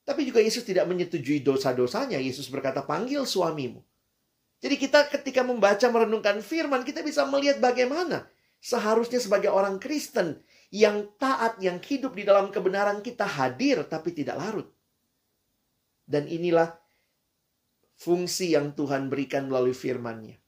Tapi 0.02 0.26
juga 0.26 0.42
Yesus 0.42 0.66
tidak 0.66 0.90
menyetujui 0.90 1.46
dosa-dosanya. 1.46 2.18
Yesus 2.18 2.50
berkata, 2.50 2.82
panggil 2.82 3.22
suamimu. 3.22 3.82
Jadi 4.62 4.78
kita 4.78 5.10
ketika 5.10 5.42
membaca 5.42 5.86
merenungkan 5.90 6.38
firman, 6.38 6.86
kita 6.86 7.02
bisa 7.02 7.26
melihat 7.26 7.58
bagaimana 7.58 8.30
seharusnya 8.62 9.18
sebagai 9.18 9.50
orang 9.50 9.82
Kristen 9.82 10.38
yang 10.70 11.10
taat, 11.18 11.58
yang 11.58 11.82
hidup 11.82 12.14
di 12.14 12.22
dalam 12.22 12.54
kebenaran 12.54 13.02
kita 13.02 13.26
hadir 13.26 13.82
tapi 13.90 14.14
tidak 14.14 14.38
larut. 14.38 14.68
Dan 16.06 16.30
inilah 16.30 16.78
fungsi 17.98 18.54
yang 18.54 18.74
Tuhan 18.78 19.10
berikan 19.10 19.50
melalui 19.50 19.74
firman-Nya. 19.74 20.38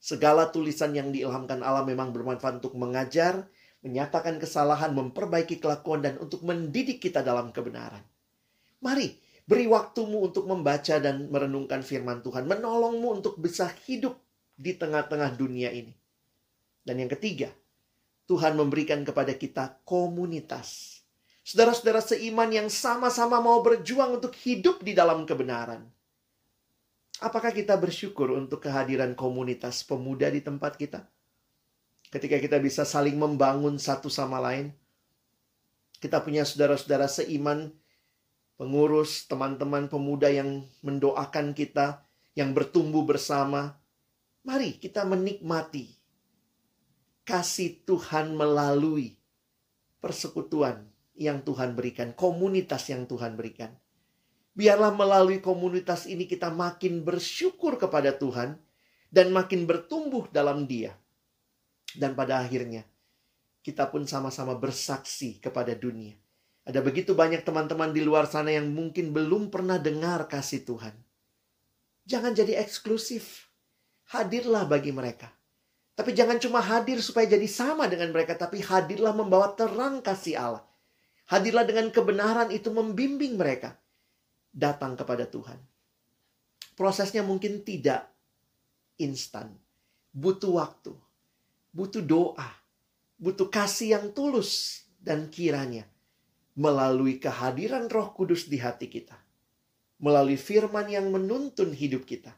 Segala 0.00 0.48
tulisan 0.48 0.96
yang 0.96 1.12
diilhamkan 1.12 1.60
Allah 1.60 1.84
memang 1.84 2.12
bermanfaat 2.12 2.64
untuk 2.64 2.72
mengajar, 2.76 3.48
menyatakan 3.84 4.40
kesalahan, 4.40 4.96
memperbaiki 4.96 5.60
kelakuan, 5.60 6.00
dan 6.00 6.16
untuk 6.16 6.40
mendidik 6.40 7.04
kita 7.04 7.20
dalam 7.20 7.52
kebenaran. 7.52 8.00
Mari, 8.80 9.12
beri 9.44 9.68
waktumu 9.68 10.24
untuk 10.24 10.48
membaca 10.48 10.96
dan 10.96 11.28
merenungkan 11.28 11.84
firman 11.84 12.24
Tuhan. 12.24 12.48
Menolongmu 12.48 13.20
untuk 13.20 13.36
bisa 13.36 13.68
hidup 13.84 14.16
di 14.56 14.72
tengah-tengah 14.76 15.36
dunia 15.36 15.68
ini. 15.68 15.92
Dan 16.80 17.04
yang 17.04 17.12
ketiga, 17.12 17.52
Tuhan 18.24 18.56
memberikan 18.56 19.04
kepada 19.04 19.36
kita 19.36 19.84
komunitas. 19.84 21.00
Saudara-saudara 21.44 22.00
seiman 22.00 22.48
yang 22.52 22.68
sama-sama 22.72 23.42
mau 23.42 23.60
berjuang 23.60 24.16
untuk 24.16 24.32
hidup 24.38 24.80
di 24.80 24.96
dalam 24.96 25.28
kebenaran. 25.28 25.84
Apakah 27.20 27.52
kita 27.52 27.76
bersyukur 27.76 28.32
untuk 28.32 28.64
kehadiran 28.64 29.12
komunitas 29.12 29.84
pemuda 29.84 30.32
di 30.32 30.40
tempat 30.40 30.80
kita? 30.80 31.04
Ketika 32.08 32.40
kita 32.40 32.56
bisa 32.56 32.88
saling 32.88 33.18
membangun 33.18 33.76
satu 33.76 34.08
sama 34.08 34.40
lain. 34.40 34.72
Kita 36.00 36.24
punya 36.24 36.48
saudara-saudara 36.48 37.04
seiman 37.12 37.76
pengurus, 38.60 39.24
teman-teman 39.24 39.88
pemuda 39.88 40.28
yang 40.28 40.68
mendoakan 40.84 41.56
kita, 41.56 42.04
yang 42.36 42.52
bertumbuh 42.52 43.08
bersama. 43.08 43.80
Mari 44.44 44.76
kita 44.76 45.08
menikmati 45.08 45.96
kasih 47.24 47.80
Tuhan 47.88 48.36
melalui 48.36 49.16
persekutuan 50.04 50.84
yang 51.16 51.40
Tuhan 51.40 51.72
berikan, 51.72 52.12
komunitas 52.12 52.92
yang 52.92 53.08
Tuhan 53.08 53.40
berikan. 53.40 53.72
Biarlah 54.52 54.92
melalui 54.92 55.40
komunitas 55.40 56.04
ini 56.04 56.28
kita 56.28 56.52
makin 56.52 57.00
bersyukur 57.00 57.80
kepada 57.80 58.12
Tuhan 58.12 58.60
dan 59.08 59.32
makin 59.32 59.64
bertumbuh 59.64 60.28
dalam 60.28 60.68
Dia. 60.68 60.92
Dan 61.96 62.12
pada 62.12 62.44
akhirnya 62.44 62.84
kita 63.64 63.88
pun 63.88 64.04
sama-sama 64.04 64.52
bersaksi 64.52 65.40
kepada 65.40 65.72
dunia 65.72 66.12
ada 66.60 66.84
begitu 66.84 67.16
banyak 67.16 67.40
teman-teman 67.40 67.90
di 67.90 68.04
luar 68.04 68.28
sana 68.28 68.52
yang 68.52 68.68
mungkin 68.68 69.16
belum 69.16 69.48
pernah 69.48 69.80
dengar 69.80 70.28
kasih 70.28 70.62
Tuhan. 70.68 70.92
Jangan 72.04 72.36
jadi 72.36 72.60
eksklusif. 72.60 73.48
Hadirlah 74.12 74.68
bagi 74.68 74.92
mereka. 74.92 75.32
Tapi 75.96 76.16
jangan 76.16 76.40
cuma 76.40 76.60
hadir 76.64 77.00
supaya 77.00 77.28
jadi 77.28 77.44
sama 77.44 77.84
dengan 77.88 78.12
mereka, 78.12 78.36
tapi 78.36 78.60
hadirlah 78.60 79.12
membawa 79.12 79.52
terang 79.52 80.00
kasih 80.00 80.36
Allah. 80.36 80.64
Hadirlah 81.28 81.64
dengan 81.64 81.92
kebenaran 81.92 82.48
itu 82.50 82.72
membimbing 82.72 83.36
mereka. 83.36 83.76
datang 84.50 84.98
kepada 84.98 85.30
Tuhan. 85.30 85.62
Prosesnya 86.74 87.22
mungkin 87.22 87.62
tidak 87.62 88.10
instan, 88.98 89.54
butuh 90.10 90.58
waktu, 90.58 90.90
butuh 91.70 92.02
doa, 92.02 92.50
butuh 93.14 93.46
kasih 93.46 93.94
yang 93.94 94.06
tulus, 94.10 94.82
dan 94.98 95.30
kiranya 95.30 95.86
melalui 96.60 97.16
kehadiran 97.16 97.88
Roh 97.88 98.12
Kudus 98.12 98.44
di 98.44 98.60
hati 98.60 98.92
kita, 98.92 99.16
melalui 100.04 100.36
firman 100.36 100.84
yang 100.92 101.08
menuntun 101.08 101.72
hidup 101.72 102.04
kita, 102.04 102.36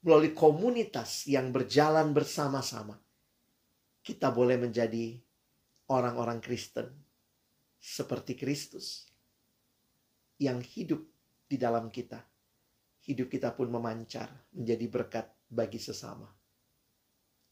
melalui 0.00 0.32
komunitas 0.32 1.28
yang 1.28 1.52
berjalan 1.52 2.16
bersama-sama, 2.16 2.96
kita 4.00 4.32
boleh 4.32 4.56
menjadi 4.56 5.20
orang-orang 5.92 6.40
Kristen 6.40 6.88
seperti 7.76 8.40
Kristus 8.40 9.04
yang 10.40 10.64
hidup 10.64 11.04
di 11.44 11.60
dalam 11.60 11.92
kita. 11.92 12.24
Hidup 13.04 13.28
kita 13.28 13.52
pun 13.52 13.68
memancar 13.68 14.32
menjadi 14.56 14.88
berkat 14.88 15.26
bagi 15.48 15.76
sesama. 15.76 16.28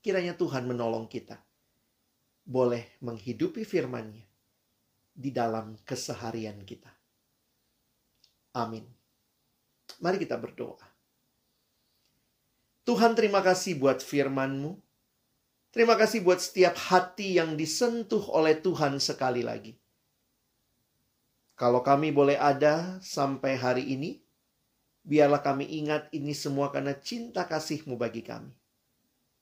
Kiranya 0.00 0.32
Tuhan 0.32 0.64
menolong 0.64 1.12
kita 1.12 1.36
boleh 2.44 3.00
menghidupi 3.04 3.64
firman-Nya 3.64 4.25
di 5.16 5.32
dalam 5.32 5.80
keseharian 5.88 6.60
kita. 6.68 6.92
Amin. 8.52 8.84
Mari 10.04 10.20
kita 10.20 10.36
berdoa. 10.36 10.84
Tuhan 12.84 13.16
terima 13.16 13.40
kasih 13.40 13.80
buat 13.80 14.04
firman-Mu. 14.04 14.76
Terima 15.72 15.96
kasih 15.96 16.20
buat 16.20 16.40
setiap 16.40 16.76
hati 16.76 17.36
yang 17.40 17.56
disentuh 17.56 18.22
oleh 18.32 18.60
Tuhan 18.60 19.00
sekali 19.00 19.40
lagi. 19.40 19.76
Kalau 21.56 21.80
kami 21.80 22.12
boleh 22.12 22.36
ada 22.36 23.00
sampai 23.00 23.56
hari 23.56 23.84
ini, 23.96 24.20
biarlah 25.00 25.40
kami 25.40 25.64
ingat 25.80 26.12
ini 26.12 26.36
semua 26.36 26.68
karena 26.68 26.92
cinta 26.96 27.48
kasih-Mu 27.48 27.96
bagi 27.96 28.20
kami. 28.20 28.52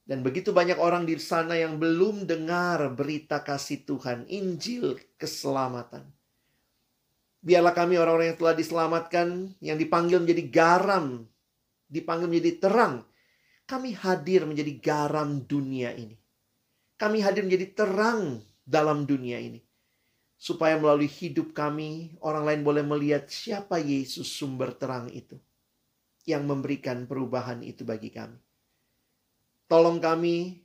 Dan 0.04 0.20
begitu 0.20 0.52
banyak 0.52 0.76
orang 0.76 1.08
di 1.08 1.16
sana 1.16 1.56
yang 1.56 1.80
belum 1.80 2.28
dengar 2.28 2.92
berita 2.92 3.40
kasih 3.40 3.88
Tuhan, 3.88 4.28
Injil 4.28 5.00
keselamatan. 5.16 6.04
Biarlah 7.40 7.72
kami 7.72 7.96
orang-orang 7.96 8.36
yang 8.36 8.40
telah 8.40 8.52
diselamatkan, 8.56 9.56
yang 9.64 9.80
dipanggil 9.80 10.20
menjadi 10.20 10.44
garam, 10.52 11.24
dipanggil 11.88 12.28
menjadi 12.28 12.68
terang. 12.68 12.94
Kami 13.64 13.96
hadir 13.96 14.44
menjadi 14.44 14.76
garam 14.76 15.40
dunia 15.40 15.96
ini. 15.96 16.20
Kami 17.00 17.24
hadir 17.24 17.48
menjadi 17.48 17.72
terang 17.72 18.44
dalam 18.60 19.08
dunia 19.08 19.40
ini. 19.40 19.64
Supaya 20.36 20.76
melalui 20.76 21.08
hidup 21.08 21.56
kami, 21.56 22.20
orang 22.20 22.44
lain 22.44 22.60
boleh 22.60 22.84
melihat 22.84 23.24
siapa 23.24 23.80
Yesus 23.80 24.28
sumber 24.28 24.76
terang 24.76 25.08
itu. 25.08 25.40
Yang 26.28 26.44
memberikan 26.44 27.08
perubahan 27.08 27.64
itu 27.64 27.88
bagi 27.88 28.12
kami. 28.12 28.43
Tolong 29.64 29.96
kami 29.96 30.60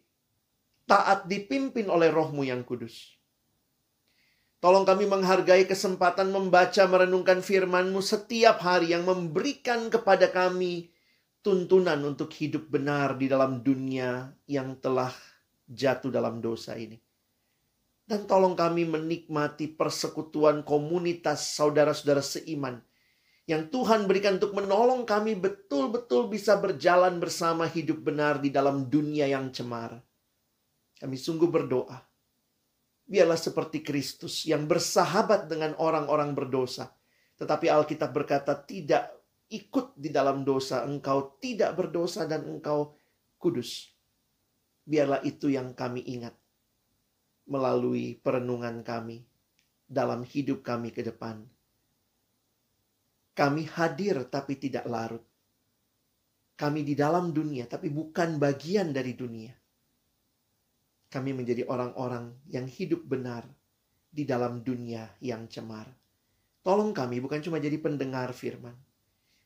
taat 0.90 1.30
dipimpin 1.30 1.88
oleh 1.88 2.12
rohmu 2.12 2.44
yang 2.44 2.66
kudus. 2.66 3.16
Tolong 4.60 4.84
kami 4.84 5.08
menghargai 5.08 5.64
kesempatan 5.64 6.36
membaca 6.36 6.84
merenungkan 6.84 7.40
firman-Mu 7.40 8.04
setiap 8.04 8.60
hari 8.60 8.92
yang 8.92 9.08
memberikan 9.08 9.88
kepada 9.88 10.28
kami 10.28 10.92
tuntunan 11.40 11.96
untuk 12.04 12.28
hidup 12.36 12.68
benar 12.68 13.16
di 13.16 13.32
dalam 13.32 13.64
dunia 13.64 14.36
yang 14.52 14.76
telah 14.84 15.16
jatuh 15.64 16.12
dalam 16.12 16.44
dosa 16.44 16.76
ini. 16.76 17.00
Dan 18.04 18.28
tolong 18.28 18.58
kami 18.58 18.84
menikmati 18.84 19.72
persekutuan 19.72 20.68
komunitas 20.68 21.56
saudara-saudara 21.56 22.26
seiman 22.26 22.84
yang 23.50 23.66
Tuhan 23.74 24.06
berikan 24.06 24.38
untuk 24.38 24.54
menolong 24.54 25.10
kami 25.10 25.34
betul-betul 25.34 26.30
bisa 26.30 26.54
berjalan 26.62 27.18
bersama 27.18 27.66
hidup 27.66 28.06
benar 28.06 28.38
di 28.38 28.54
dalam 28.54 28.86
dunia 28.86 29.26
yang 29.26 29.50
cemar. 29.50 29.98
Kami 31.02 31.18
sungguh 31.18 31.50
berdoa. 31.50 31.98
Biarlah 33.10 33.42
seperti 33.42 33.82
Kristus 33.82 34.46
yang 34.46 34.70
bersahabat 34.70 35.50
dengan 35.50 35.74
orang-orang 35.82 36.38
berdosa. 36.38 36.94
Tetapi 37.42 37.74
Alkitab 37.74 38.14
berkata 38.14 38.54
tidak 38.54 39.10
ikut 39.50 39.98
di 39.98 40.14
dalam 40.14 40.46
dosa. 40.46 40.86
Engkau 40.86 41.42
tidak 41.42 41.74
berdosa 41.74 42.30
dan 42.30 42.46
engkau 42.46 42.94
kudus. 43.42 43.90
Biarlah 44.86 45.26
itu 45.26 45.50
yang 45.50 45.74
kami 45.74 46.06
ingat 46.06 46.38
melalui 47.50 48.14
perenungan 48.22 48.86
kami 48.86 49.26
dalam 49.90 50.22
hidup 50.22 50.62
kami 50.62 50.94
ke 50.94 51.02
depan 51.02 51.50
kami 53.40 53.64
hadir 53.72 54.20
tapi 54.28 54.60
tidak 54.60 54.84
larut. 54.84 55.24
Kami 56.60 56.84
di 56.84 56.92
dalam 56.92 57.32
dunia 57.32 57.72
tapi 57.72 57.88
bukan 57.88 58.36
bagian 58.36 58.92
dari 58.92 59.16
dunia. 59.16 59.56
Kami 61.08 61.32
menjadi 61.32 61.64
orang-orang 61.64 62.36
yang 62.52 62.68
hidup 62.68 63.08
benar 63.08 63.48
di 64.12 64.28
dalam 64.28 64.60
dunia 64.60 65.08
yang 65.24 65.48
cemar. 65.48 65.88
Tolong 66.60 66.92
kami 66.92 67.24
bukan 67.24 67.40
cuma 67.40 67.64
jadi 67.64 67.80
pendengar 67.80 68.36
firman. 68.36 68.76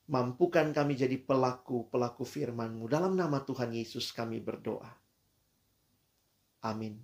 Mampukan 0.09 0.73
kami 0.73 0.97
jadi 0.97 1.15
pelaku-pelaku 1.21 2.25
FirmanMu. 2.25 2.89
Dalam 2.89 3.13
nama 3.13 3.45
Tuhan 3.45 3.71
Yesus 3.77 4.09
kami 4.09 4.41
berdoa. 4.41 4.89
Amin. 6.65 6.97